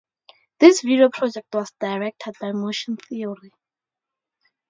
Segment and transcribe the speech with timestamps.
[0.59, 3.53] This video project was directed by Motion Theory.